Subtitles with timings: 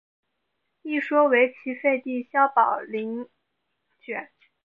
[0.81, 3.29] 一说为齐废帝萧宝卷陵。